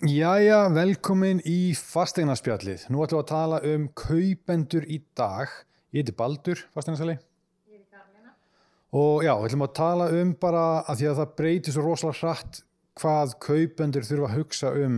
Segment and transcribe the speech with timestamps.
[0.00, 2.86] Jæja, velkomin í fastegnarspjallið.
[2.88, 5.50] Nú ætlum við að tala um kaupendur í dag.
[5.92, 7.18] Ég heiti Baldur, fasteignarsali.
[7.68, 8.32] Ég heiti Karlina.
[8.96, 12.16] Og já, við ætlum að tala um bara að því að það breytir svo rosalega
[12.22, 12.62] hratt
[13.02, 14.96] hvað kaupendur þurfa að hugsa um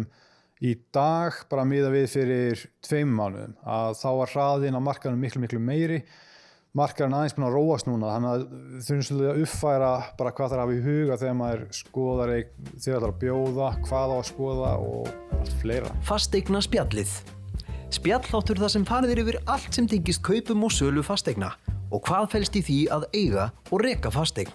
[0.62, 3.58] í dag, bara miða við fyrir tveim mánuðum.
[3.66, 5.98] Að þá var hraðin á markanum miklu, miklu meiri
[6.76, 8.42] markarinn aðeins búin að róast núna þannig að
[8.86, 12.48] þurfum svolítið að uppfæra bara hvað er að hafa í huga þegar maður skoðar þegar
[12.86, 15.02] það er að bjóða, hvað á að skoða og
[15.36, 15.90] allt fleira.
[16.08, 17.12] Fastegna spjallið.
[17.92, 21.50] Spjalláttur það sem farðir yfir allt sem tengist kaupum og sölu fastegna
[21.92, 24.54] og hvað fælst í því að eiga og reka fastegn.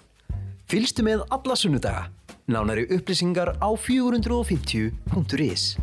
[0.67, 2.09] Fylgstu með alla sunnudaga.
[2.49, 5.77] Nánari upplýsingar á 450.is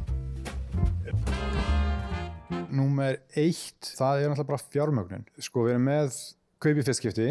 [2.74, 5.26] Númer eitt, það er náttúrulega bara fjármögnun.
[5.42, 6.16] Sko við erum með
[6.62, 7.28] kaupi fyrstskipti,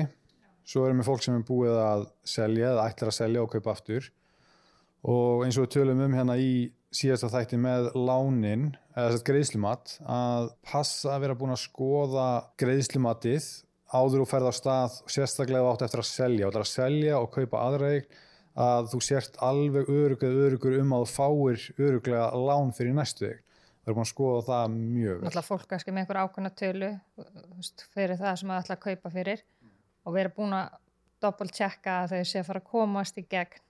[0.68, 3.74] svo erum við fólk sem er búið að selja eða ætlar að selja og kaupa
[3.74, 4.08] aftur.
[5.04, 6.54] Og eins og við tölum um hérna í
[6.94, 12.28] síðasta þætti með lánin eða greiðslumat að passa að vera búin að skoða
[12.62, 13.48] greiðslumatið
[13.94, 16.48] áður og ferða á stað og sérstaklega átt eftir að selja.
[16.48, 18.14] Og það er að selja og kaupa aðræg
[18.64, 23.42] að þú sért alveg örugur örugur um að þú fáir öruglega lán fyrir næstu þig
[23.84, 25.28] við erum að skoða það mjög vel.
[25.30, 26.92] Alltaf fólk kannski með einhver ákveðna tölu
[27.94, 29.44] fyrir það sem það ætla að kaupa fyrir
[30.04, 30.80] og við erum búin að
[31.24, 33.62] doppelt tjekka að þau sé að fara að komast í gegn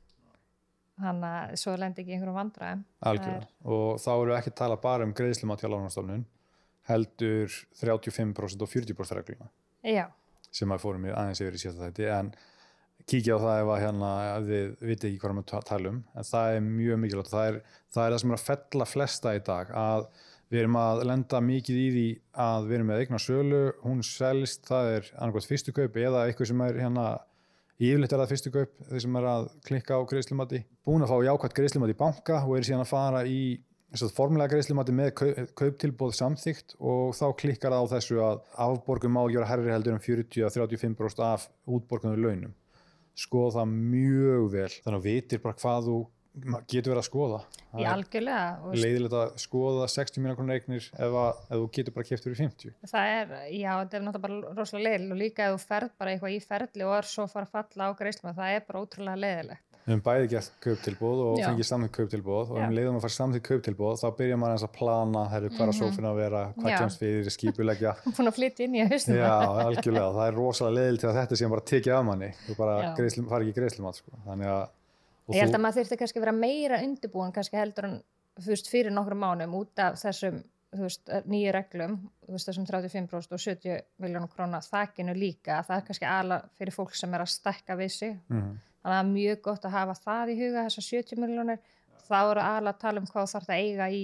[1.03, 2.84] þannig að svo lendir ekki einhverjum vandraðum.
[3.09, 3.47] Er...
[3.66, 6.25] og þá eru við ekki að tala bara um greiðslum á tjálánastofnun
[6.89, 9.50] heldur 35% og 40% regluna
[9.81, 10.06] Já.
[10.53, 12.31] sem að fórum við aðeins yfir í síðan þetta en
[13.09, 14.12] kíkja á það ef að hérna,
[14.48, 17.34] við viti ekki hvað við talum en það er mjög mikilvægt.
[17.34, 17.58] Það er,
[17.94, 20.08] það er það sem er að fella flesta í dag að
[20.54, 22.08] við erum að lenda mikið í því
[22.46, 26.52] að við erum með eignar sölu hún selst, það er annarkvæmt fyrstu kaup eða eitthvað
[26.52, 27.06] sem er hérna
[27.81, 31.18] yfirleitt er það fyrstu kaup, þeir sem er að klikka á greiðslumati, búin að fá
[31.26, 33.44] jákvæmt greiðslumati í banka og er síðan að fara í
[34.14, 35.12] formulega greiðslumati með
[35.58, 40.06] kauptilbóð samþygt og þá klikkar það á þessu að afborgum má gera herri heldur um
[40.06, 42.53] 40-35% af útborgunum launum
[43.19, 44.69] skoða það mjög vel.
[44.84, 45.97] Þannig að vitir bara hvað þú
[46.66, 47.40] getur verið að skoða.
[47.74, 52.07] Í algjörlega leiðilegt að skoða 60 miljonar krónar eignir ef, að, ef þú getur bara
[52.09, 55.56] kæft fyrir 50 það er, já, þetta er náttúrulega bara rosalega leiðilegt og líka ef
[55.56, 58.57] þú ferð bara eitthvað í ferli og er svo fara að falla á greiðslum það
[58.57, 61.44] er bara ótrúlega leiðilegt Við hefum bæði gert kauptilbóð og Já.
[61.50, 64.72] fengið samþýtt kauptilbóð og um leiðum að fara samþýtt kauptilbóð þá byrjar maður eins að
[64.78, 65.80] plana, herru, hvað er mhm.
[65.82, 67.94] sófin að vera, hvað kemst við, skipulegja.
[68.16, 69.20] Búin að flytja inn í að haustum.
[69.20, 69.34] Já,
[69.66, 72.80] algjörlega, það er rosalega leiðil til að þetta sé bara tekið af manni, þú bara
[72.96, 74.16] fari ekki greiðslum að sko.
[74.30, 74.66] Þannig að...
[75.34, 78.02] Ég held að maður þurfti kannski vera meira undirbúin kannski heldur en
[78.44, 80.40] fyrst fyrir nokkru mánum út af þessum
[81.30, 82.00] nýju reglum,
[82.32, 87.14] þessum 35% og 70 miljónum krónar þakkinu líka, það er kannski ala fyrir fólk sem
[87.14, 88.16] er að stekka við sig.
[88.32, 91.24] Mm -hmm þannig að það er mjög gott að hafa það í huga þessar 70
[91.24, 91.64] miljónir
[92.04, 94.04] þá eru alveg að tala um hvað þarf að eiga í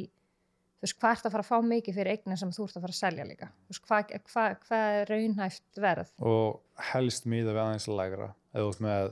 [0.80, 2.84] þú veist hvað ert að fara að fá mikið fyrir eignin sem þú ert að
[2.86, 3.50] fara að selja líka.
[3.52, 6.14] Þú veist hvað, hvað, hvað er raunhæft verð?
[6.24, 8.30] Og helst miða við aðeins lægra.
[8.56, 9.10] Eða út með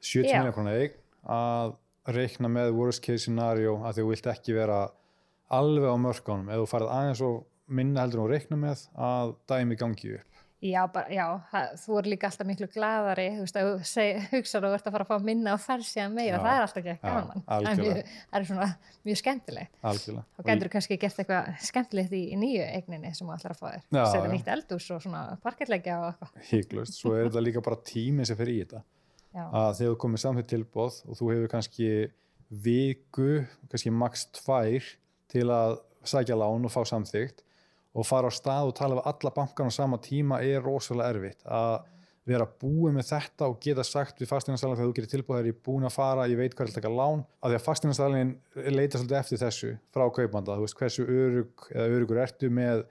[0.00, 0.96] 70 miljónir krónar eign
[1.30, 1.76] að
[2.10, 4.80] reikna með worst case scenario að þú vilt ekki vera
[5.54, 7.38] alveg á mörgánum eða þú farið aðeins og
[7.70, 12.06] minna heldur og reikna með að dæmi gangi upp Já, bara, já það, þú er
[12.12, 13.68] líka alltaf miklu gladari, þú veist, að
[14.34, 16.64] hugsaður og ert að fara að fá minna og fær síðan meira, já, það er
[16.66, 18.68] alltaf ekki gaman, það er, mjög, það er svona
[19.08, 19.72] mjög skemmtilegt.
[19.90, 20.26] Algjörlega.
[20.36, 23.62] Þá getur þú kannski gert eitthvað skemmtilegt í, í nýju eigninni sem þú ætlar að
[23.62, 26.46] fá þér, setja nýtt eldús og svona parkettleggja og eitthvað.
[26.50, 28.84] Híklust, svo er þetta líka bara tímið sem fer í þetta,
[29.32, 29.44] já.
[29.48, 31.92] að þegar þú komir samþitt tilbóð og þú hefur kannski
[32.68, 33.30] viku,
[33.72, 34.92] kannski maks tvær
[35.32, 37.46] til að sækja lán og fá samþygt
[37.94, 41.42] og fara á stað og tala við alla bankan á sama tíma er rosalega erfitt.
[41.46, 41.80] Að
[42.28, 45.56] vera búið með þetta og geta sagt við fasteignarsælinn þegar þú gerir tilbúið þegar ég
[45.56, 47.24] er búin að fara, ég veit hvað er að taka lán.
[47.40, 48.32] Að því að fasteignarsælinn
[48.76, 52.84] leita svolítið eftir þessu frá kaupanda, þú veist hversu örug eða örugur ertu með,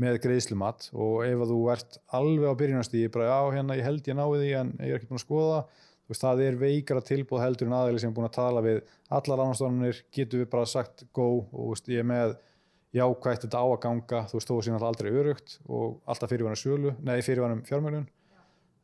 [0.00, 0.88] með greiðslumat?
[0.94, 4.54] Og ef þú ert alveg á byrjunastíði, bara já hérna ég held ég náði því
[4.62, 5.60] en ég er ekki búin að skoða.
[6.06, 9.38] Veist, það er veikara tilbúið heldur en aðeins sem er búin að tala við alla
[9.40, 12.36] lánastofnunir, getur við bara sagt go og veist, ég er með
[12.96, 16.60] jákvægt þetta á að ganga, þú veist, þó að síðan aldrei örugt og alltaf fyrirværum
[16.60, 18.06] sjölu, nei fyrirværum fjármjölun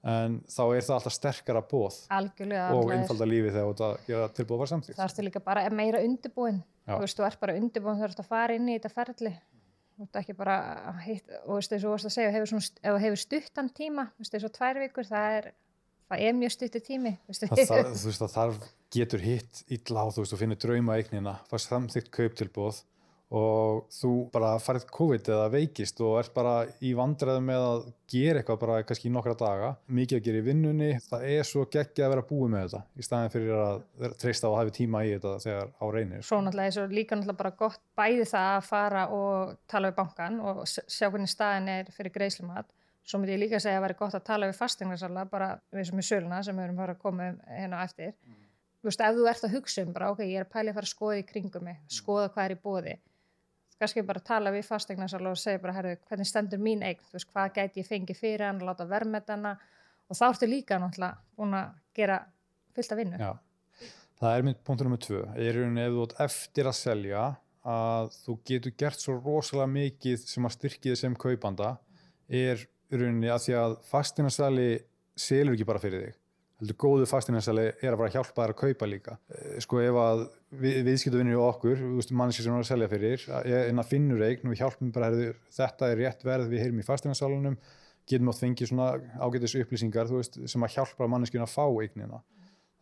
[0.02, 4.56] en þá er það alltaf sterkara bóð Algjörlega, og einfalda lífi þegar þetta gera tilbúið
[4.56, 4.98] að vera samtíkt.
[4.98, 8.30] Það ertu líka bara meira undirbúin, þú veist, þú ert bara undirbúin þú ert að
[8.32, 9.34] fara inn í þetta ferli.
[9.92, 10.56] Þú ert ekki bara
[11.04, 13.68] hitt, og veist, þess að þú varst að segja, hefur svona, ef þú hefur stuttan
[13.76, 15.50] tíma, þú veist, þess að tvær vikur það er,
[16.10, 20.06] það er mjög stuttu tími það, það, Þú veist, það þarf getur hitt illa á,
[20.10, 22.82] þú veist, þú finnir drauma eignina, fast samþygt kauptilbúð
[23.32, 28.42] og þú bara farið COVID eða veikist og ert bara í vandræðum með að gera
[28.42, 32.06] eitthvað bara kannski í nokkra daga mikið að gera í vinnunni, það er svo geggja
[32.06, 35.34] að vera búið með þetta í staðin fyrir að treysta að hafi tíma í þetta
[35.46, 36.26] þegar á reynir.
[36.28, 39.98] Svo náttúrulega er svo líka náttúrulega bara gott bæði það að fara og tala við
[40.02, 42.70] bankan og sjá hvernig staðin er fyrir greiðslumat
[43.02, 45.98] Svo myndi ég líka segja að væri gott að tala við fastegnarsala bara við sem
[45.98, 48.12] er söluna sem við erum bara að koma um hérna eftir.
[48.22, 48.36] Mm.
[48.82, 50.76] Þú veist, ef þú ert að hugsa um bara, ok, ég er að pæli að
[50.78, 52.94] fara að skoða í kringum mig, skoða hvað er í bóði
[53.82, 57.54] kannski bara tala við fastegnarsal og segja bara, herru, hvernig stendur mín eign, veist, hvað
[57.58, 59.56] gæti ég fengi fyrir hann, láta verðmetana
[60.08, 62.18] og þá ertu líka náttúrulega búin að gera
[62.76, 63.20] fullt af vinnu.
[63.20, 63.88] Já,
[64.22, 67.24] það er mynd punktur nummið tvö, er þú átt eftir að selja
[67.62, 71.76] að þú getur gert svo rosalega mikið sem að styrkja þið sem kaupanda
[72.26, 74.66] er rauninni að því að fastegnarsali
[75.18, 76.21] selur ekki bara fyrir þig
[76.62, 79.16] heldur góðu fastinansali er að fara að hjálpa þær að kaupa líka.
[79.34, 80.20] Eh, sko ef að
[80.62, 81.80] við, viðskiptavinnir og okkur,
[82.14, 85.90] mannski sem erum að selja fyrir en að finnur eign og hjálpum bara herðu, þetta
[85.90, 87.58] er rétt verð við heyrum í fastinansalunum
[88.08, 88.88] getum átt fengið svona
[89.18, 92.22] ágætis upplýsingar veist, sem að hjálpa manneskinu að fá eignina.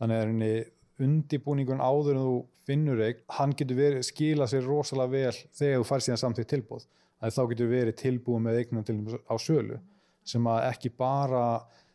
[0.00, 0.52] Þannig er henni
[1.00, 2.38] undibúningun áður en þú
[2.68, 6.86] finnur eign hann getur verið, skila sér rosalega vel þegar þú fær síðan samtíð tilbúð
[7.20, 8.98] að þá getur verið tilbúið með eignina til,
[9.28, 9.80] á sölu
[10.30, 11.44] sem að ekki bara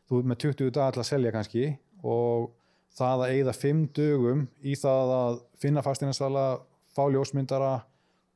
[0.10, 1.66] þú er með 20 dagar til að selja kannski
[2.06, 2.52] og
[2.96, 6.46] það að eigða 5 dögum í það að finna fastinarsala,
[6.96, 7.74] fá ljósmyndara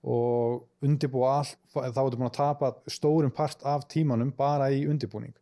[0.10, 5.36] og undibúa allt, þá ertu búin að tapa stórum part af tímanum bara í undibúning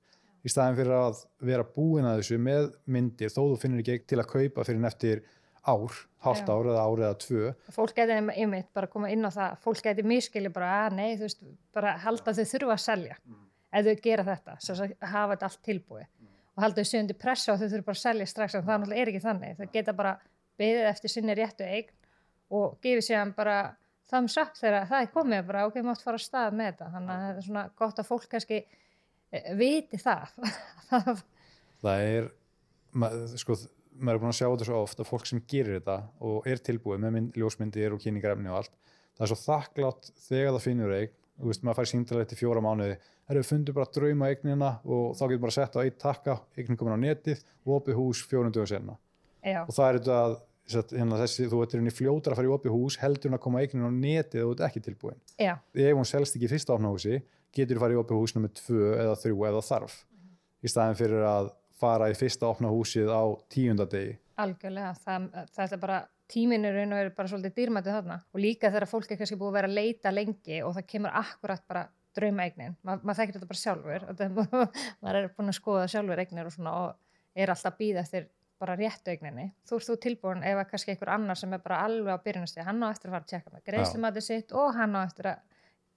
[0.45, 4.21] í staðin fyrir að vera búin að þessu með myndir þó þú finnir ekki til
[4.21, 5.23] að kaupa fyrir neftir
[5.67, 7.49] ár, halvt ár eða ár eða tvö.
[7.75, 11.09] Fólk geti einmitt bara að koma inn á það, fólk geti miskili bara að nei,
[11.19, 11.43] þú veist,
[11.75, 13.41] bara halda þau þurfa að selja mm.
[13.79, 16.07] ef þau gera þetta, svo að hafa þetta allt tilbúið
[16.57, 19.03] og halda þau sjöndi pressa og þau þurfa bara að selja strax en það náttúrulega
[19.03, 19.57] er ekki þannig.
[19.59, 20.13] Þau geta bara
[20.57, 21.93] beðið eftir sinni réttu eign
[22.57, 23.57] og gefið sér bara
[24.09, 26.89] thumbs up þegar það er komið bara ok, mátt fara að stað með þetta.
[26.95, 30.37] Þannig að það er svona gott að fólk kannski eh, viti það.
[31.77, 32.27] Það er
[32.97, 33.53] mað, sko,
[34.01, 36.61] maður er búin að sjá þetta svo oft að fólk sem gerir þetta og er
[36.65, 38.73] tilbúið með mynd, ljósmyndir og kynningarefni og allt
[39.17, 42.63] það er svo þakklátt þegar það finnur eign og veist, maður fær síndalega til fjóra
[42.63, 42.97] mánuði.
[43.27, 46.37] Erum við fundið bara drauma eignina og þá getur bara að setja á eitt takka,
[46.57, 48.97] eignin komin á netið og opið hús fjórunduðu senna
[49.63, 50.37] og það er þetta að
[50.91, 53.61] hérna, þessi, þú ert í fljótar að fara í opið hús heldur hún að koma
[53.61, 55.19] eignin á netið og þú ert ekki tilbúin.
[55.39, 55.53] Já.
[55.55, 57.21] ef hún selst ekki í fyrsta áfnahúsi
[57.55, 59.95] getur þú farið í opið hús nummið tvö eða þrjú eða þarf.
[60.11, 60.17] Mm
[60.63, 63.23] í staðin fyrir að fara í fyrsta áfnahúsið á
[63.53, 65.99] tíundadegi Algjörlega, það, það er bara
[66.31, 68.17] tíminurinn og er bara svolítið dýrmætið þarna.
[68.33, 71.19] Og líka þegar fólk er kannski búið að vera að leita lengi og það kemur
[71.21, 71.83] akkurat bara
[72.17, 74.07] draumaegnin, Ma, maður þekkir þetta bara sjálfur.
[75.03, 78.25] Maður er búin að skoða sjálfur egnir og, svona, og er alltaf býð eftir
[78.57, 81.83] bara réttu egninni, þú ert þú tilbúin ef að kannski einhver annar sem er bara
[81.85, 84.95] alveg á byrjunastíð hann á eftir að fara að tjekka með greiðslumatið sitt og hann
[84.97, 85.43] á eftir að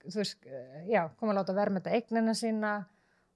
[0.04, 0.50] þú veist,
[0.88, 2.74] já, koma að láta verðmeta egnina sína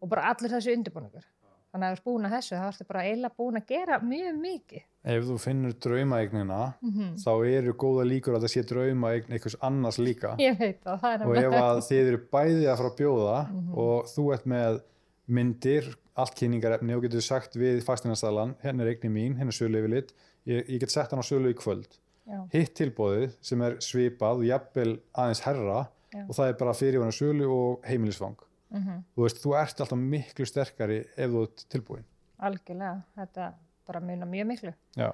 [0.00, 1.24] og bara allir þessu undirbúningur
[1.72, 4.40] þannig að þú ert búin að þessu þá ertu bara eiginlega búin að gera mjög
[4.44, 7.16] mikið Ef þú finnur draumaegnina mm -hmm.
[7.20, 11.80] þá eru góða líkur að það sé draumaegn einhvers annars líka það, og ef að
[11.88, 13.78] þið eru bæði að fara að bjóða mm -hmm.
[13.84, 14.80] og þú ert með
[15.26, 19.78] myndir, allt kynningarefni og getur sagt við fastinanstæðlan henn er eigni mín, henn er sölu
[19.78, 20.14] yfir lit
[20.46, 22.40] ég, ég get sett hann á sölu í kvöld Já.
[22.52, 25.80] hitt tilbóðið sem er svipað og jafnvel aðeins herra
[26.14, 26.22] Já.
[26.24, 28.36] og það er bara fyrirvæna sölu og heimilisfang
[28.70, 29.02] mm -hmm.
[29.16, 32.04] þú veist, þú ert alltaf miklu sterkari ef þú ert tilbúin
[32.38, 33.52] algjörlega, þetta
[33.88, 34.72] bara muna mjög miklu.
[34.96, 35.10] Já,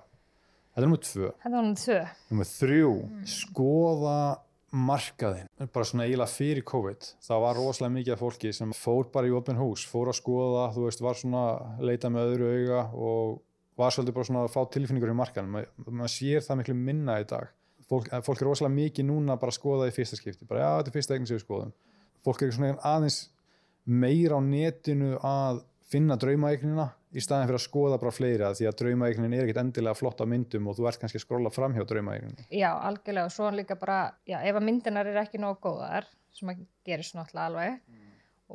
[0.70, 1.32] þetta er nummið tvö.
[1.32, 1.54] Er
[2.30, 3.26] nummið þrjú, mm.
[3.38, 4.20] skoða
[4.70, 9.26] markaðin, bara svona eiginlega fyrir COVID, það var rosalega mikið af fólki sem fór bara
[9.26, 11.44] í open hús, fór að skoða þú veist, var svona
[11.82, 13.40] leita með öðru auga og
[13.80, 17.18] var svolítið bara svona að fá tilfinningur í markaðin, maður mað sér það miklu minna
[17.18, 17.50] í dag,
[17.90, 20.92] fólk, fólk er rosalega mikið núna bara að skoða í fyrsta skipti, bara já, þetta
[20.92, 21.74] er fyrsta eigin sem við skoðum,
[22.28, 23.20] fólk er svona aðeins
[23.90, 28.76] meira á netinu að finna draumaegnina í staðin fyrir að skoða bara fleira því að
[28.80, 31.82] draumaegnin er ekkit endilega flott á myndum og þú ert kannski að skróla fram hjá
[31.90, 32.46] draumaegninu.
[32.54, 36.52] Já, algjörlega og svo líka bara, já, ef að myndinar er ekki nógu góðar, sem
[36.52, 38.12] að gerist náttúrulega alveg mm.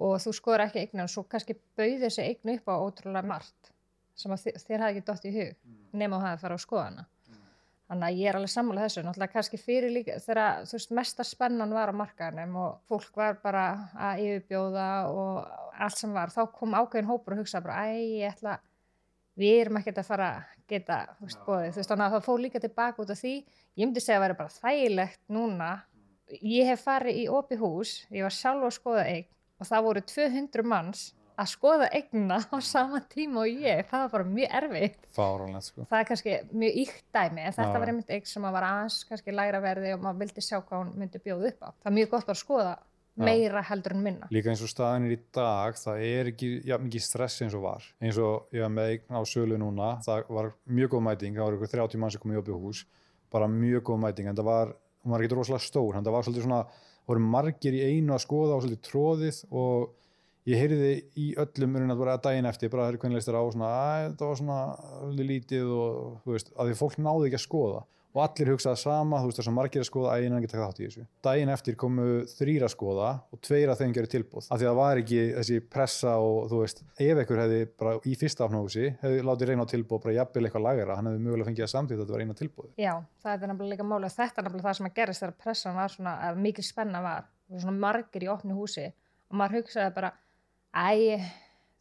[0.08, 3.74] og þú skoður ekki eignin og svo kannski bauð þessi eignu upp á ótrúlega margt
[4.16, 5.76] sem að þér, þér hafi ekki dótt í hug mm.
[6.00, 7.08] nema að það fara á skoðana.
[7.86, 11.26] Þannig að ég er alveg sammálað þessu, náttúrulega kannski fyrir líka þegar þú veist mesta
[11.28, 13.66] spennan var á markaðinum og fólk var bara
[14.08, 18.36] að yfirbjóða og allt sem var, þá kom ákveðin hópur og hugsa bara æg, ég
[18.36, 18.60] ætla,
[19.40, 22.40] við erum ekkert að fara að geta, veist, bóðið, þú veist, þannig að það fóð
[22.46, 23.36] líka tilbaka út af því,
[23.76, 25.70] ég myndi segja að það væri bara þægilegt núna,
[26.42, 30.04] ég hef farið í opi hús, ég var sjálf á skoða eign og það voru
[30.10, 31.06] 200 manns
[31.36, 35.86] að skoða eigna á sama tíma og ég, það var bara mjög erfitt Fáránlegt sko.
[35.90, 37.80] það er kannski mjög íkt dæmi en þetta Já.
[37.84, 40.82] var einmitt eign sem að var aðeins kannski lægra verði og maður vildi sjá hvað
[40.82, 42.76] hún myndi bjóða upp á það er mjög gott að skoða.
[43.20, 44.30] Meira heldur en minna.
[44.34, 47.66] Líka eins og staðin er í dag, það er ekki ja, mikið stress eins og
[47.66, 47.86] var.
[48.04, 51.48] Eins og ég var með eign á sölu núna, það var mjög góð mæting, það
[51.48, 52.86] var ykkur 30 mann sem kom í opið hús,
[53.34, 54.74] bara mjög góð mæting, en það var,
[55.06, 56.62] hún var ekki rosalega stór, það var svolítið svona,
[57.06, 59.96] það voru margir í einu að skoða og svolítið tróðið og
[60.46, 63.44] ég heyrði í öllum að bara daginn eftir, bara það er hvernig leist þér á,
[63.56, 67.46] svona, að þetta var svona lítið og þú veist, að því fólk náði ekki að
[67.48, 70.60] skoða og allir hugsaði sama, þú veist þess að margir að skoða ægina en geta
[70.62, 71.04] þátt í þessu.
[71.26, 74.72] Daginn eftir komu þrýra að skoða og tveir að þeim gerir tilbúð af því að
[74.72, 78.88] það var ekki þessi pressa og þú veist, ef einhver hefði bara í fyrsta afnóðusi
[79.04, 81.98] hefði látið reyna á tilbúð bara jafnvel eitthvað lagra, hann hefði mögulega fengið að samþýtt
[81.98, 82.70] að þetta var eina tilbúð.
[82.80, 82.94] Já,
[83.26, 85.80] það er nefnilega líka máli og þetta er nefnilega það sem að gerist þegar pressan
[85.80, 90.14] var svona, að mikil spenna var svona margir í opnu húsi og maður hugsaði bara,
[90.72, 91.20] æ,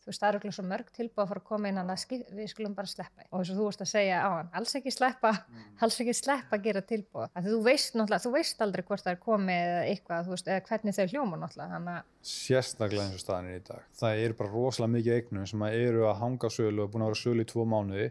[0.04, 1.92] þú veist, það eru ekki svo mörg tilbúið að fara að koma inn að
[2.36, 4.92] við skulum bara sleppa og eins og þú veist að segja á hann, alls ekki
[4.92, 5.32] sleppa,
[5.80, 9.14] alls ekki sleppa að gera tilbúið, að þú veist náttúrulega, þú veist aldrei hvort það
[9.14, 13.18] er komið eða eitthvað, þú veist, eða hvernig þau hljóma náttúrulega, þannig að Sérstaklega eins
[13.18, 13.88] og staðin er í dag.
[13.98, 17.10] Það er bara rosalega mikið eignum sem að eru að hanga sölu og búin að
[17.10, 18.06] vera sölu í tvo mánuði.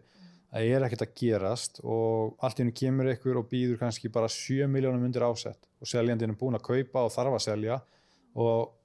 [0.54, 4.30] Það er ekkert að gerast og allt í hennu kemur ykkur og býður kannski bara
[4.30, 7.80] 7 miljónum undir ásett og seljandinn er búin að kaupa og þarf að selja
[8.38, 8.76] og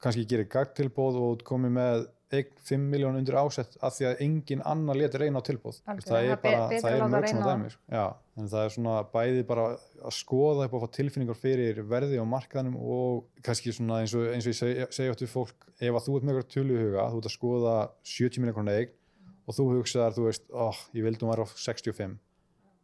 [0.00, 4.62] kannski gerir gagtilbóð og komið með eign 5 miljónum undir ásett af því að engin
[4.68, 5.80] annar leti reyna á tilbóð.
[5.88, 7.78] Algjörlega, Það er bara, það að er mörg svona dæmis.
[7.88, 8.04] Já,
[8.36, 12.26] en það er svona bæði bara að skoða upp og fá tilfinningar fyrir verði á
[12.28, 15.88] markaðnum og kannski svona eins og, eins og ég seg, segja átt við fólk, ef
[15.98, 18.96] að þú ert með eitthvað í huga, þú ert að skoða 70 miljonar krónar eign
[19.48, 22.18] og þú hugsaðar, þú veist, oh, ég hún var á 65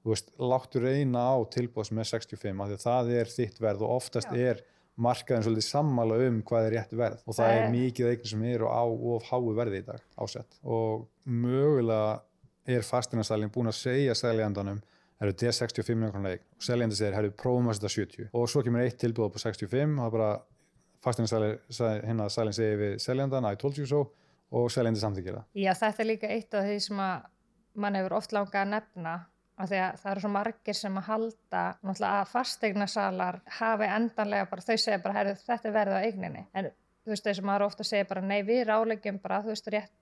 [0.04, 3.60] þú veist, láttu reyna á tilbúð sem er 65 af því að það er þitt
[3.64, 4.50] verð og oftast Já.
[4.50, 4.60] er
[4.96, 7.22] markaðin svolítið sammála um hvað er rétt verð.
[7.26, 10.00] Og það Það er er- mikið eign sem eru á of háu verði í dag
[10.18, 10.58] ásett.
[10.64, 12.20] Og mögulega
[12.66, 14.78] er fastinastælinn búin að segja seljandanum
[15.18, 16.44] það eru til 65 miljonar krónar eign.
[16.56, 19.96] Og seljandi segir, herru, prófum að setja 70 og svo kemur eitt tilbúð á 65
[19.98, 20.30] það er bara
[21.04, 24.06] fastinastælinn hinn að sælinn segir við seljandan, I told you so.
[24.54, 25.44] Og seljandi samþykir það.
[25.58, 27.22] Já, þetta er líka eitt af því sem að
[27.82, 29.14] mann hefur oft langað að nefna
[29.54, 34.48] af því að það eru svo margir sem að halda náttúrulega að fastegnasalar hafi endanlega
[34.50, 36.44] bara, þau segja bara herri, þetta er verð á eigninni.
[36.54, 36.70] En
[37.04, 39.92] þú veist þess að maður ofta segja bara nei við rálegjum bara þú veist rétt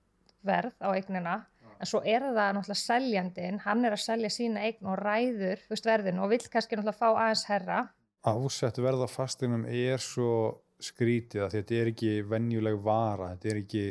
[0.43, 1.35] verð á eignina.
[1.79, 5.75] En svo er það náttúrulega seljandinn hann er að selja sína eign og ræður þú
[5.75, 7.83] veist verðinu og vill kannski náttúrulega fá aðeins herra
[8.23, 13.59] ásett verð á fastinum er svo skrítið að þetta er ekki venjuleg vara, þetta er
[13.63, 13.83] ekki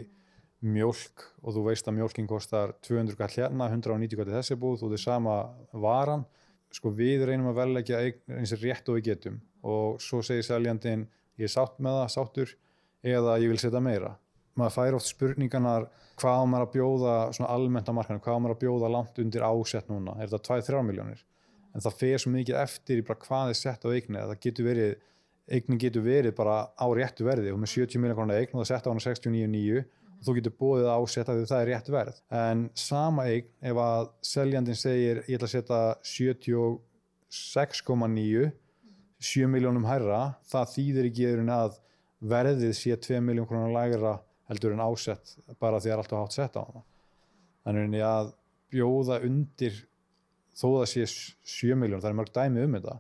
[0.63, 4.85] mjólk og þú veist að mjólkin kostar 200 kall hérna, 190 kall í þessi búð
[4.85, 5.37] og þetta er sama
[5.85, 6.27] varan.
[6.73, 10.47] Sko við reynum að velleggja eign eins og rétt og við getum og svo segir
[10.47, 11.05] seljandinn
[11.39, 12.55] ég er sátt með það, sáttur
[13.03, 14.15] eða ég vil setja meira.
[14.57, 15.91] Maður fær oft spurninganar
[16.21, 19.21] hvað á maður að bjóða svona almennt á markanum, hvað á maður að bjóða langt
[19.23, 21.23] undir ásett núna, er þetta 2-3 miljónir
[21.73, 24.69] en það fer svo mikið eftir í hvað er sett á eigni að það getur
[24.69, 24.95] verið
[25.53, 28.71] eignin getur verið bara á réttu verði og með 70 miljonar krónar eign og það
[28.71, 29.89] sett á hana 69,9 og
[30.23, 32.17] þú getur bóðið á setta því það er rétt verð.
[32.39, 35.81] En sama eign ef að seljandin segir ég ætla að setja
[37.33, 38.53] 76,9
[39.23, 41.79] 7 miljónum hærra það þýðir ekki eðurinn að
[42.33, 44.15] verðið sé 2 miljón krónar lægra
[44.51, 46.83] heldur en ásett bara því að það er alltaf hátt sett á hana.
[47.63, 48.33] Þannig að
[48.73, 49.75] bjóða undir
[50.59, 52.97] þó það sé 7 miljón, það er mörg dæmi um þetta.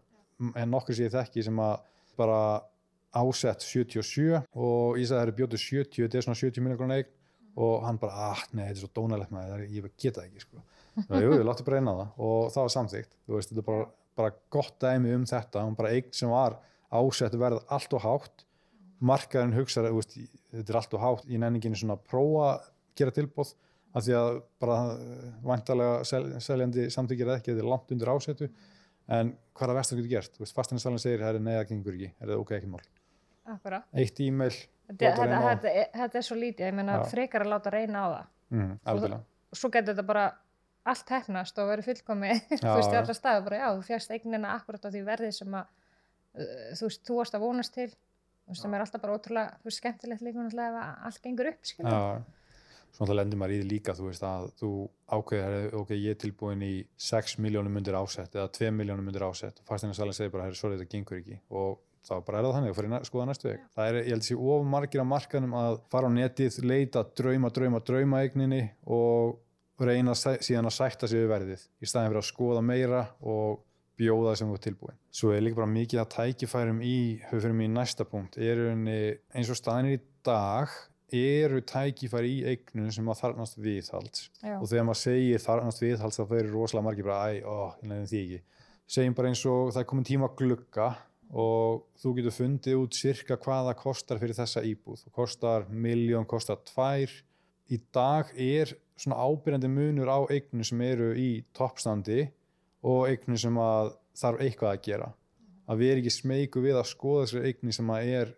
[0.58, 1.74] En nokkur sé þekki sem að
[2.18, 2.38] bara
[3.12, 7.02] ásett 77 og ég sagði það eru bjótið 70 þetta er svona 70 miljón krónar
[7.02, 7.11] eign
[7.62, 10.45] og hann bara, ah, nei, þetta er svo dónalegt með það ég geta það ekki,
[10.47, 10.62] sko.
[11.09, 12.14] Jú, jú, láttu bara reyna það.
[12.25, 13.88] Og það var samþygt þú veist, þetta er bara,
[14.21, 16.57] bara gott dæmi um þetta hún bara eign sem var
[16.92, 18.47] ásett verð allt og hátt.
[19.02, 19.57] Markaðurinn
[19.99, 20.16] veist,
[20.52, 22.09] þetta er allt og hátt í nenninginu svona að
[22.47, 23.54] að gera tilbóð
[23.92, 24.78] af því að bara
[25.45, 28.49] vantarlega sel, seljandi samþykir það ekki, þetta er langt undir ásettu
[29.12, 30.37] en hvað er að vestan getur gert?
[30.37, 32.85] Þú veist, fastanarsalinn segir, það er neða gengur ekki, er það ok, ekki mál
[33.49, 33.88] Akkurat.
[33.94, 34.54] eitt e-mail,
[34.92, 38.26] Þetta, er- svo lítið, ég meina frekar að láta reyna á það.
[38.52, 40.26] Mm, og svo getur þetta bara
[40.84, 43.00] allt hefnast og verið fullkomi þú veist í já.
[43.00, 46.88] allra staðu bara já, þú fjast eignina akkurat á því verði sem að uh, þú
[46.88, 47.90] veist, þú varst að vonast til
[48.58, 52.00] sem er alltaf bara ótrúlega, þú veist, skemmtilegt líka ef allt gengur upp, skilur Já,
[52.92, 54.70] svo náttúrulega lendir maður í því líka þú veist að þú
[55.16, 59.62] ákveðir ok, ég er tilbúin í 6 miljónum undir ásett eða 2 miljónum undir ásett
[59.62, 61.38] og fasteignasalinn segir bara, sorry, þetta gengur ekki.
[61.54, 64.12] Og þá bara er það þannig og fyrir að skoða næstu veg það er, ég
[64.12, 68.23] held að sé of margir á markanum að fara á netið, leita, drauma, drauma, drauma
[68.23, 69.38] eigninni og
[69.82, 73.62] reyna síðan að sætta sig við verðið í staðin fyrir að skoða meira og
[73.99, 75.00] bjóða sem þú er tilbúin.
[75.12, 76.97] Svo er líka bara mikið að tækifærum í,
[77.28, 80.73] höfum fyrir mig í næsta punkt, er eins og staðinir í dag
[81.12, 84.56] eru tækifæri í eignun sem að þarnast viðhalds Já.
[84.56, 88.09] og þegar maður segir þarnast viðhalds þá eru rosalega margir bara, æ, ó, ég nefnir
[88.09, 88.38] því ekki
[88.92, 90.88] segjum bara eins og það er komin tíma að glugga
[91.32, 95.06] og þú getur fundið út cirka hvað það kostar fyrir þessa íbúð.
[95.08, 97.12] Og kostar miljón, kostar tvær.
[97.72, 102.26] Í dag er svona ábyrjandi munur á eignum sem eru í toppstandi
[102.84, 105.08] og eignum sem að þarf eitthvað að gera.
[105.70, 108.34] Að við erum ekki smeyku við að skoða þessari eigni sem að er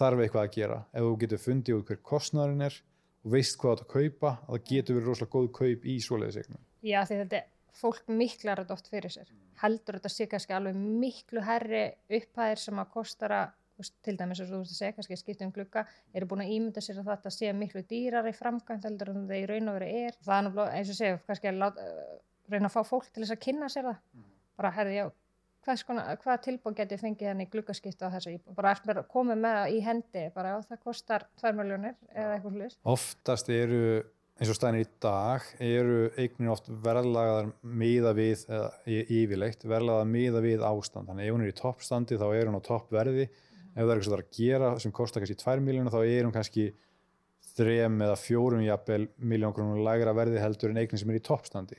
[0.00, 0.80] þarf eitthvað að gera.
[0.94, 2.80] Ef þú getur fundið út hver kostnæðurinn er
[3.20, 5.96] og veist hvað þú átt að kaupa að það getur verið rosalega góð kaup í
[6.00, 6.62] svoleiðis eignum.
[6.80, 9.30] Já, því þetta er fólk miklar þetta oft fyrir sér.
[9.62, 13.40] Heldur þetta sé kannski alveg miklu herri upphæðir sem að kostara,
[13.76, 16.28] þú veist, til dæmis eins og þú veist að segja, kannski skipta um glugga, eru
[16.30, 19.48] búin að ímynda sér að þetta sé miklu dýrar í framkvæmt heldur en það í
[19.50, 20.20] raun og veru er.
[20.26, 23.36] Það er eins og segja, kannski að láta, uh, reyna að fá fólk til þess
[23.36, 24.28] að kynna sér það.
[24.60, 25.10] Bara, herði, já,
[25.64, 25.84] hvað,
[26.24, 28.54] hvað tilbúin getið fengið hann í gluggaskipta á íbúð?
[28.56, 32.58] Bara eftir að koma með í hendi, bara, já, það kostar 2 miljónir eða eitthvað
[32.58, 32.80] hlust.
[32.84, 33.82] oftast eru
[34.40, 40.40] eins og staðinir í dag eru eignir oft verðlagaðar miða við eða yfirleitt verðlagaðar miða
[40.44, 41.10] við ástand.
[41.10, 43.26] Þannig ef hún er í toppstandi þá er hún á toppverði.
[43.28, 46.00] Ef það er eitthvað sem það er að gera sem kostar kannski 2 miljónu þá
[46.00, 46.66] er hún kannski
[47.60, 51.78] 3 eða 4 jafnvel miljón krónur lægra verði heldur en eignir sem er í toppstandi.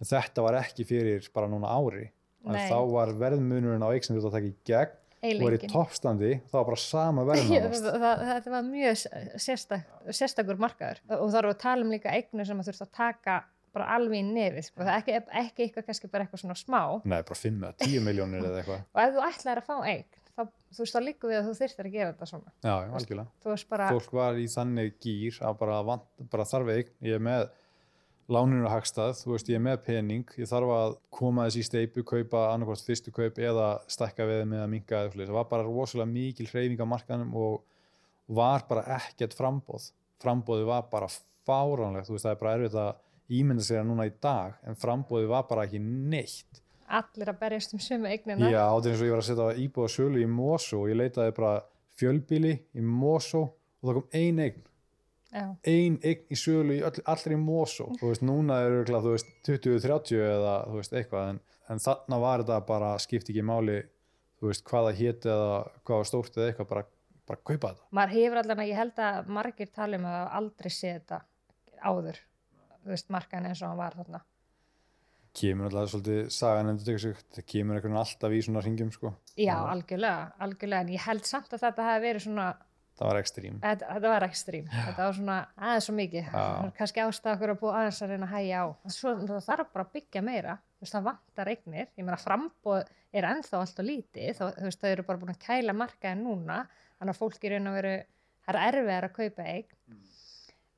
[0.00, 2.08] En þetta var ekki fyrir bara núna ári.
[2.42, 6.30] Þá var verðmunurinn á eign sem þetta að taka í gegn og er í toppstandi
[6.50, 7.88] þá var bara sama verð Já, nánast.
[8.02, 9.02] það, var mjög
[9.44, 11.02] sérstak, sérstakur markaður.
[11.18, 13.36] Og þá erum við að tala um líka eignur sem að þurft að taka
[13.72, 14.82] bara alveg í nefið sko.
[14.82, 16.80] það er ekki, ekki eitthvað kannski bara eitthvað svona smá.
[16.96, 18.82] Og Nei, bara 5 eða 10 miljónir eða eitthvað.
[19.04, 21.88] Ef þú ætlar að fá eign þá, þú veist þá líka við að þú þyrftir
[21.88, 22.52] að gera þetta svona.
[22.64, 22.74] Já,
[23.44, 25.80] þú bara, Fólk var í þannig gýr að bara,
[26.32, 27.46] bara þarf eign, ég er með
[28.30, 31.64] láninu að hagstað, þú veist, ég er með pening, ég þarf að koma þess í
[31.66, 35.26] steipu, kaupa annarkvæmst fyrstu kaup eða stækka við með að minga eða.
[35.26, 37.62] Það var bara rosalega mikil hreyfing á markanum og
[38.32, 39.90] var bara ekkert frambóð.
[40.22, 41.10] Frambóði var bara
[41.46, 42.92] fáránlegt, þú veist, það er bara erfitt að
[43.32, 46.62] ímynda sér núna í dag, en frambóði var bara ekki neitt.
[46.92, 49.44] allir að berjast um sömu eignina Já, þetta er eins og ég var að setja
[49.62, 51.52] íbúða sölu í Mosó og ég leitaði bara
[51.96, 54.58] fjölbíli í Mosó og það kom ein eign.
[55.32, 59.14] Ein eign í sölu í öll, allir í Mosó þú veist, núna er örugglega, þú
[59.14, 61.38] veist 20-30 eða þú veist eitthvað en,
[61.72, 63.78] en þarna var þetta bara skipti ekki máli
[64.42, 66.84] þú veist hvaða héti eða hvaða stórt eða eitthvað bara,
[67.30, 67.88] bara kaupa þetta.
[67.94, 71.22] Maður hefur allan að ég held að margir tala um að aldrei séð þetta
[71.82, 72.20] áður
[72.82, 74.22] þú veist markaðin eins og hann var þarna.
[75.32, 78.90] Kemur alltaf svolítið sagan endur tekur sig það kemur einhvern veginn alltaf í svona ringjum
[78.92, 79.14] sko.
[79.38, 82.48] já, algjörlega, algjörlega en ég held samt að þetta hafi verið svona
[83.02, 83.58] það var ekstrím.
[83.62, 86.28] Þetta, þetta var ekstrím, þetta var svona aðeins svo mikið,
[86.78, 88.66] kannski ástæða okkur að búa aðeins að reyna að hægja á.
[88.94, 93.28] Svo það þarf bara að byggja meira, veist það vantar eignir, ég meina frambóð er
[93.28, 96.62] ennþá alltaf lítið, þá, þú veist þau eru bara búin að kæla markaði núna.
[97.02, 97.94] Þannig að fólk er raun að veru,
[98.46, 100.02] það er erfiðar að kaupa eign.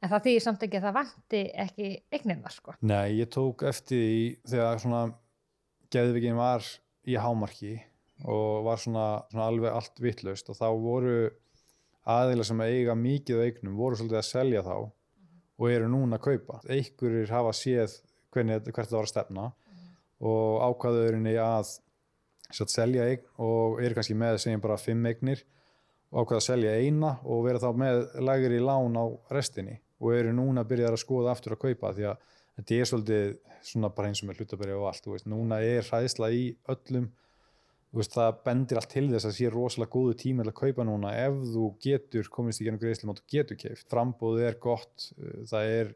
[0.04, 2.74] En það þýðir samt ekki að það vanti ekki eignirna sko.
[2.84, 4.16] Nei, ég tók eftir því
[4.52, 5.02] þegar svona
[5.94, 6.66] geðvikinn var
[7.08, 7.74] í hámarki
[8.24, 11.16] og var svona, svona alveg allt vittlaust og þá voru
[12.04, 16.24] aðeila sem eiga mikið af eignum voru svolítið að selja þá og eru núna að
[16.26, 16.60] kaupa.
[16.68, 17.96] Einhverjir hafa séð
[18.34, 19.46] hvernig, hvert það var að stefna
[20.24, 21.72] og ákvaðurinni að
[22.50, 25.44] satt, selja eign og eru kannski með segjum bara fimm eignir
[26.12, 30.34] og ákvaða að selja eina og vera þá með lægri lán á restinni og eru
[30.36, 34.10] núna að byrja að skoða aftur að kaupa því að þetta er svolítið svona bara
[34.10, 37.08] eins og með hlutabæri og allt, veist, núna er hræðsla í öllum,
[37.98, 41.12] veist, það bendir allt til þess að sé rosalega góðu tími til að kaupa núna
[41.24, 45.44] ef þú getur komist í genið greiðslum og þú getur keift, frambóðið er gott, uh,
[45.50, 45.92] það er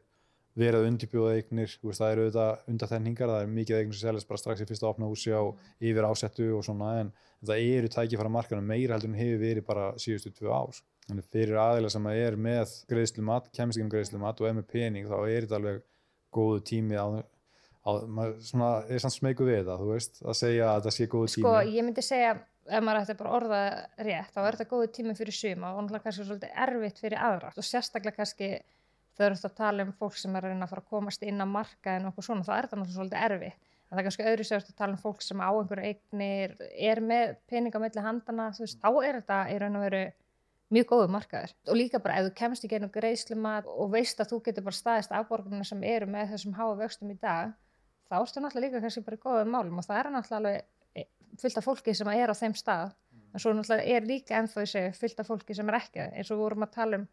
[0.59, 4.29] verið að undirbjóða eignir, veist, það eru auðvitað undathenningar, það er mikið eignir sem seljast
[4.29, 5.43] bara strax í fyrsta opna húsi á
[5.79, 7.11] yfir ásettu og svona, en
[7.45, 10.81] það eru tækifæra markanum meira heldur en hefur verið bara síðustu tvö ás.
[11.07, 15.07] Þannig fyrir aðeila sem er með greiðslumat, kemst ekki um greiðslumat og er með pening,
[15.09, 15.79] þá er þetta alveg
[16.35, 17.07] góðu tími á,
[17.89, 21.07] á maður svona er samt smeyku við það, þú veist, að segja að það sé
[21.09, 21.43] góðu tími.
[21.43, 22.33] sko ég myndi segja
[22.69, 23.61] ef maður ætti bara orða
[24.05, 27.49] rétt þá er þetta góðu tími fyrir suma og náttúrulega kannski svolítið erfitt fyrir aðra.
[27.55, 28.51] Og sérstaklega kannski
[29.17, 31.43] þegar þú ert að tala um fólk sem er að að fara að komast inn
[31.43, 33.67] á markaðin og okkur svona, þá er þetta náttúrulega svolítið erfitt.
[33.89, 36.99] En það er kannski öðru sér að tala um fólk sem á einhverju eignir, er
[37.01, 40.03] með peninga melli handana, þú veist, þá er þetta í raun og veru
[40.69, 41.55] mjög góðu markaður.
[41.65, 44.77] Og líka bara ef þú kemst í gennum greiðslumat og veist að þú getur bara
[44.77, 47.55] staðist afborgunum sem eru með þessum háa vöxtum í dag
[48.09, 51.05] þá erstu náttúrulega líka kannski bara í góðum málum og það er náttúrulega alveg e,
[51.41, 52.95] fullt af fólki sem er á þeim stað.
[53.29, 56.31] En svo náttúrulega er líka ennþá í sig fullt af fólki sem er ekki eins
[56.31, 57.07] og við vorum að tala um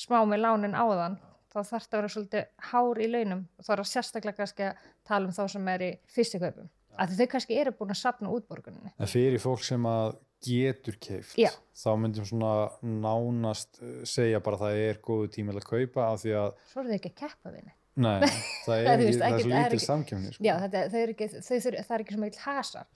[0.00, 1.18] smá með lánin áðan
[1.50, 3.44] þá þarf það að vera svolítið hár í launum.
[3.58, 6.72] Og þá er það sérstaklega kannski að tala um þá sem er í fyrstikaupum.
[7.00, 8.92] Að þau kannski eru búin að sapna útborguninni.
[8.98, 11.50] En fyrir fólk sem að getur keift Já.
[11.76, 16.06] þá myndum svona nánast eh, segja bara að það er góðu tími til að kaupa
[16.06, 18.20] af því að, svo eru þau ekki að keppa við nei,
[18.66, 20.44] það er, ekki, veist, það er svo lítil ekki- samkjöfni sko.
[20.46, 22.86] já, þetta, þau ekki, þau, þau, það er ekki sem eitthvað hasar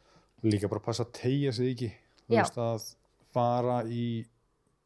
[0.45, 1.91] líka bara passa að tegja sig ekki
[2.29, 2.43] þú Já.
[2.43, 2.87] veist að
[3.35, 4.05] fara í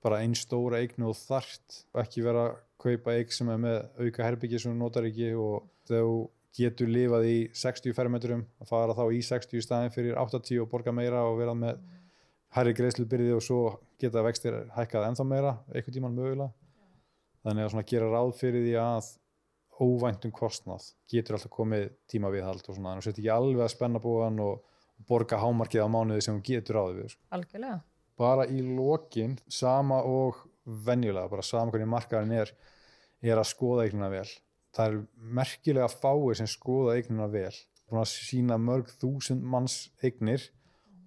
[0.02, 4.26] bara einn stóra eign og þart ekki vera að kaupa eign sem er með auka
[4.28, 6.02] herbyggi sem þú notar ekki og þú
[6.58, 10.70] getur lifað í 60 fermetrum að fara þá í 60 í staðin fyrir 80 og
[10.70, 11.82] borga meira og vera með
[12.56, 13.58] hærri greiðslubyrði og svo
[14.00, 16.48] geta vextir hækkað ennþá meira einhvern tíman mögulega
[17.44, 19.10] þannig að svona gera ráð fyrir því að
[19.82, 20.90] óvæntum kostnað.
[21.10, 24.02] Getur alltaf komið tíma viðhald og svona, þannig að þú sett ekki alveg að spenna
[24.02, 24.64] búan og
[25.08, 27.22] borga hámarkið á mánuði sem þú getur ráðið við sko.
[27.36, 27.78] algjörlega.
[28.18, 32.52] Bara í lokin sama og venjulega, bara sama hvernig markaðin er
[33.22, 34.28] er að skoða eignina vel.
[34.74, 34.98] Það er
[35.38, 37.54] merkilega fáir sem skoða eignina vel.
[37.88, 40.50] Búin að sína mörg þúsund manns eignir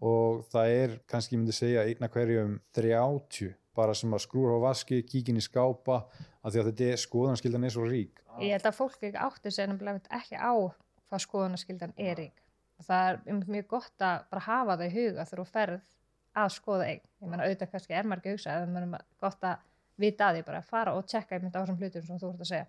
[0.02, 4.66] og það er kannski ég myndi segja einna hverjum 30 bara sem að skrúra á
[4.66, 6.04] vaski, kíkin í skápa
[6.42, 8.22] af því að þetta er skoðanskildan er svo rík.
[8.42, 12.44] Ég held að fólk ekki sig nefnilega ekki á hvað skoðanaskyldan er rík.
[12.82, 15.98] Það er mjög gott að bara hafa það í huga þegar þú ferð
[16.42, 17.04] að skoða eign.
[17.22, 19.68] Ég menna auðvitað kannski er maður ekki að hugsa en það er gott að
[20.02, 22.46] vita að því bara að fara og tjekka einmitt á þessum hlutum sem þú ert
[22.46, 22.68] að segja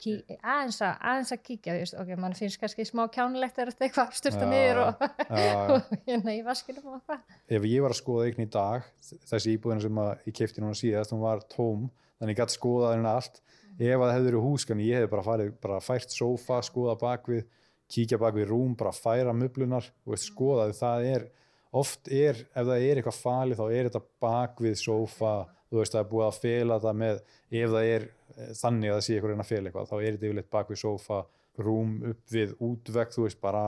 [0.00, 3.72] Kí, aðeins, að, aðeins að kíkja þú veist, ok, mann finnst kannski smá kjánulegt þegar
[3.74, 5.02] þetta eitthvað styrta niður og,
[5.74, 7.36] og hérna í vaskinum og eitthvað.
[7.58, 8.86] Ef ég var að skoða eign í dag
[9.28, 13.12] þessi íbúðina sem ég keipti núna síðast hún var tóm, þannig ég gæti skoða henni
[13.12, 13.42] allt.
[13.80, 17.44] Ef að það hefði verið húskan ég hefði bara farið, bara fært sófa, skoða bakvið
[17.90, 21.28] kíkja bakvið rúm, bara færa möblunar og skoða því það er
[21.70, 25.34] oft er, ef það er eitthvað falið þá er þetta bakvið sófa
[25.70, 28.96] þú veist það er búið að fela það með ef það er eh, þannig að
[28.96, 31.20] það sé eitthvað reyna að fela eitthvað þá er þetta yfirleitt bakvið sófa
[31.60, 33.64] rúm upp við útvegg þú veist bara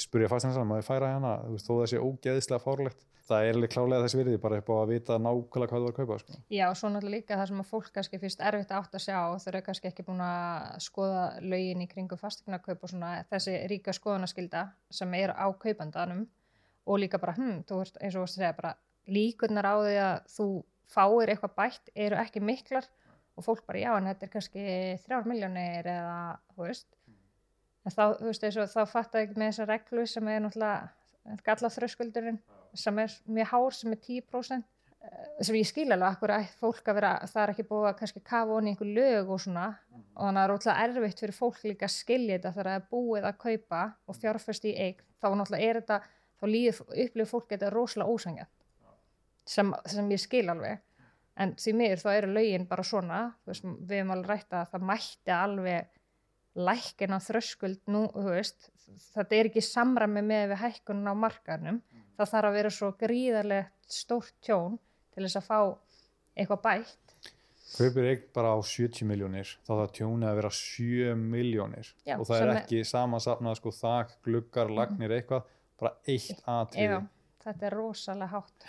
[0.00, 3.56] spurja fast hennar maður færa hana, þú veist, þó það sé ógeðislega fárlegt það er
[3.56, 6.18] alveg klálega þess virði bara upp á að vita nákvæmlega hvað þú var að kaupa
[6.20, 6.38] sko.
[6.52, 9.16] Já, og svo náttúrulega líka það sem að fólk kannski fyrst erfitt átt að sjá
[9.16, 13.96] þau eru kannski ekki búin að skoða lögin í kringu fastegnarkaup og svona þessi ríka
[13.96, 16.26] skoðanaskylda sem er á kaupandanum
[16.84, 18.74] og líka bara, hm, þú veist, eins og þú veist að segja bara
[19.14, 20.48] líkurnar á því að þú
[20.94, 22.90] fáir eitthvað bætt eru ekki miklar.
[23.34, 24.64] Og fólk bara, já, en þetta er kannski
[25.02, 26.18] þrjár miljónir eða,
[26.54, 26.90] þú veist.
[27.84, 31.40] En þá, þú veist, eins og þá fattar ekki með þessa reglu sem er náttúrulega
[31.44, 32.38] galla þröskuldurinn
[32.76, 34.70] sem er mjög hár, sem er 10%
[35.44, 38.22] sem ég skil alveg akkur að fólk að vera, það er ekki búið að kannski
[38.24, 39.66] kafa onni einhver lög og svona.
[40.14, 42.78] Og þannig að það er ótrúlega erfitt fyrir fólk líka að skilja þetta þegar það
[42.78, 45.98] er búið að kaupa og fjárfæst í eign, þá náttúrulega er þetta
[46.44, 48.46] þá líður, upplifir fólk þetta rosalega ósangja
[49.48, 50.82] sem, sem ég skil alveg.
[51.40, 54.88] En því miður þá eru lögin bara svona veist, við hefum alveg rætt að það
[54.90, 56.00] mætti alveg
[56.54, 58.68] lækkin á þröskuld nú, veist,
[59.16, 61.80] þetta er ekki samræmi með við hækkunum á markarnum
[62.14, 64.78] það þarf að vera svo gríðarlegt stórt tjón
[65.14, 65.58] til þess að fá
[66.34, 67.00] eitthvað bætt.
[67.74, 72.44] Kaupir eign bara á 70 miljónir þá það tjónið að vera 7 miljónir og það
[72.44, 75.48] er ekki samansafnað sko þak, gluggar, lagnir eitthvað
[75.80, 76.86] bara eitt atriði.
[76.86, 78.68] Já, þetta er rosalega hátt.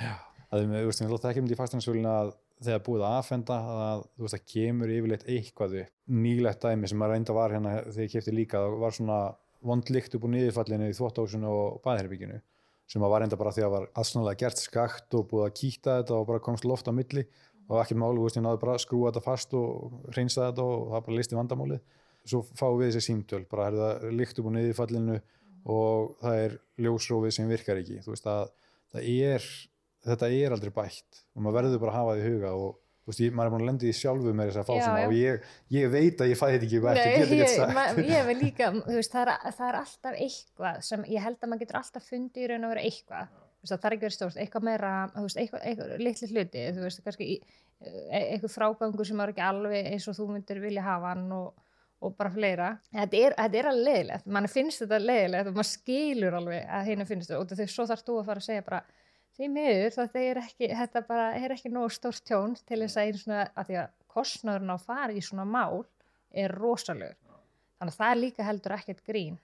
[0.50, 2.34] Að við, þú veist, við láta ekki myndi í fastansvölinu að
[2.66, 5.80] þegar búið að aðfenda að þú veist, það kemur yfirleitt eitthvað
[6.26, 9.22] nýlegt dæmi sem að reynda var hérna þegar ég kefti líka, það var svona
[9.66, 12.40] vondlikt upp úr niðurfallinu í þvóttáhúsinu og baðherbygginu
[12.86, 15.98] sem að var reynda bara því að var aðsannlega gert skakt og búið að kýta
[16.00, 17.26] þetta og bara komst loft á milli
[17.66, 20.66] og ekkert máli, þú veist, ég náði bara að skrúa þetta fast og reynsa þetta
[20.70, 21.80] og það bara listi vandamálið.
[22.26, 25.18] Svo fáum við þessi símtöl, bara er það líkt upp úr niðurfallinu
[25.66, 28.02] og það er ljósrófið sem virkar ekki.
[28.06, 28.50] Þú veist að
[28.94, 29.48] það er
[30.06, 32.76] þetta er aldrei bætt og maður verður bara að hafa því í huga og
[33.06, 35.16] veist, ég, maður er búin að lendi í sjálfu með þess að fá svona og
[35.18, 37.18] ég, ég veit að ég fæ þetta ekki bætt, Nei, ég,
[38.06, 41.52] ég hef líka, þú veist, það er, það er alltaf eitthvað sem ég held að
[41.52, 43.36] maður getur alltaf fundið í raun að vera eitthvað.
[43.66, 47.30] Það þarf ekki verið stórt, eitthvað meira veist, eitthvað, eitthvað litli hluti þú veist, kannski
[47.34, 51.48] e- eitthvað frágangur sem er ekki alveg eins og þú myndir vilja hafa hann og,
[52.06, 52.70] og bara fleira.
[52.94, 56.92] Þetta er, þetta er alveg leiðilegt, mann finnst þetta leiðilegt og maður skilur alveg að
[56.92, 57.42] henni finnst þetta.
[57.42, 58.82] Og þegar svo þarf þú að fara að segja bara
[59.36, 63.10] því miður þetta er ekki, þetta bara er ekki nóg stórt tjón til þess að
[63.10, 65.84] einu svona að því að kostnöðurinn á að fara í svona mál
[66.36, 67.18] er rosalegur.
[67.76, 69.40] Þannig að það er líka heldur ekkert grín.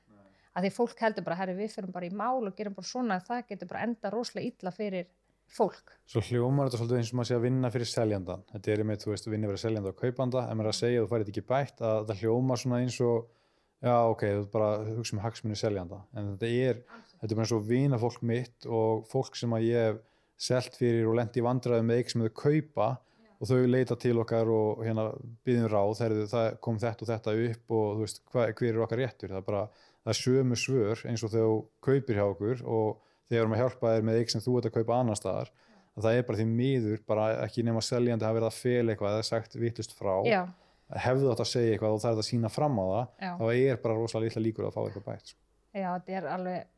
[0.52, 3.20] Að því fólk heldur bara, herri við fyrir bara í mál og gerum bara svona,
[3.24, 5.08] það getur bara enda rosalega illa fyrir
[5.56, 8.42] fólk Svo hljómar þetta svolítið eins og maður sé að vinna fyrir seljandan.
[8.52, 11.00] Þetta er einmitt, þú veist, vinna fyrir seljanda og kaupanda, en maður er að segja
[11.00, 13.30] að þú færið ekki bætt, að þetta hljómar svona eins og,
[13.80, 16.02] já, ok, þú bara hugsa um hagsmunni seljanda.
[16.20, 16.82] En þetta er,
[17.14, 20.02] þetta er bara eins og vina fólk mitt og fólk sem að ég hef
[20.42, 22.90] selt fyrir og lendi í vandræðu með eitthvað sem þau kaupa
[23.42, 25.06] og þau leita til okkar og hérna
[25.46, 29.02] byggðum ráð, þegar það kom þetta og þetta upp og þú veist, hver er okkar
[29.02, 29.32] réttur?
[29.32, 29.64] Það er bara,
[30.02, 31.48] það er sömu svör eins og þau
[31.88, 33.00] kaupir hjá okkur og
[33.32, 35.54] þegar erum að hjálpa þér með eign sem þú ert að kaupa annar staðar
[35.92, 39.16] að það er bara því miður bara ekki nema seljandi hafa verið að fel eitthvað
[39.18, 40.14] eða sagt vittlust frá.
[40.24, 40.42] Já,
[41.00, 43.46] hefðu átt að segja eitthvað og það er að sína fram á það já, þá
[43.56, 45.42] er bara rosalega litla líkur að fá eitthvað bætt sko.
[45.72, 46.70] já, þetta er alveg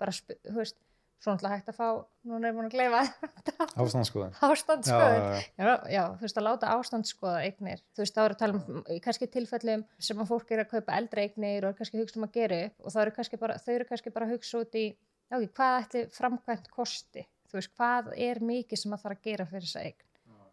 [0.00, 0.78] bara, þú veist,
[1.20, 1.88] svo náttúrulega hægt að fá
[2.30, 3.00] núna er ég búin að gleyfa
[3.84, 5.26] ástandskoðun já, ástandsskoðun.
[5.26, 5.66] Já, já.
[5.66, 7.82] já, já, þú veist, að láta ástandsskoða eignir.
[7.94, 10.96] Þú veist, þá eru að tala um kannski tilfellum sem að fólk er að kaupa
[11.00, 13.72] eldri eignir og er kannski hugsa um að gera upp og það eru bara, þau
[13.76, 17.26] eru kannski bara að hugsa út í já, ok, hvað ætli framkvæmt kosti?
[17.50, 20.06] Þú veist, hvað er mikið sem að þarf að gera fyrir þessa eign?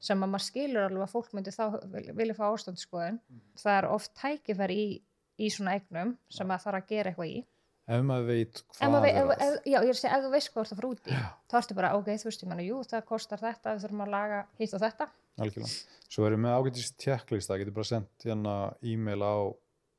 [0.07, 3.15] Sem að maður skilur alveg að fólk myndi þá vil- vilja fá ástandsskoðun.
[3.57, 4.89] Það er oft tækifæri í,
[5.41, 7.39] í svona eignum sem að þarf að gera eitthvað í
[7.87, 10.31] ef maður veit hvað maður, er ef, að já, ég er að segja, ef þú
[10.33, 12.51] veist hvað þú ert að fara út í þá ertu bara, ok, þú veist, ég
[12.51, 15.07] menna, jú, það kostar þetta við þurfum að laga hitt og þetta.
[15.37, 16.01] Algjörlega.
[16.07, 19.35] Svo erum við ágætist tjekklista, getur bara sendt hérna e-mail á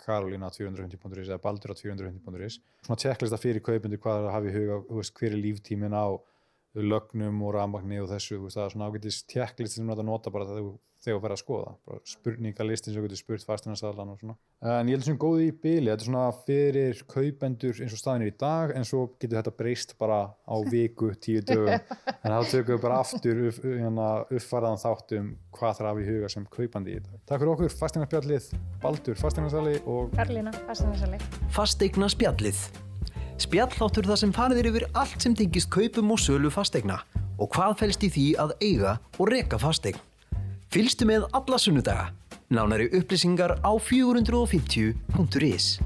[0.05, 5.15] karolina250.is eða baldur250.is svona tjekklista fyrir kaupendur hvað er að hafa í huga, þú veist,
[5.19, 6.07] hver er líftímin á
[6.75, 10.49] lögnum og rafmagni og þessu, veist, það er svona ágætist tjekklista sem þú nota bara
[10.49, 14.35] þegar þú fer að skoða, bara spurningalistin sem þú getur spurt fastinansalan og svona.
[14.67, 18.33] En ég held sem góði í byli, þetta er svona fyrir kaupendur eins og staðinir
[18.33, 22.75] í dag, en svo getur þetta breyst bara á viku, tíu dögum, en þá tökum
[22.75, 26.99] við bara aftur upp, hérna, uppfæraðan þáttum hvað það er af í huga sem kaupandi
[26.99, 27.23] í dag.
[27.31, 28.51] Takk fyrir okkur, fastinarspjallið,
[28.83, 31.23] Baldur, fastinarsali og Karlína, fasteignarsali.
[33.39, 36.97] Spjalláttur það sem farið er yfir allt sem tengist kaupum og sölu fasteigna
[37.39, 40.01] og hvað felst í því að eiga og reka fasteign.
[40.75, 42.11] Fylgstu með alla sunnudaga.
[42.51, 45.79] Nánari upplýsingar á 450.is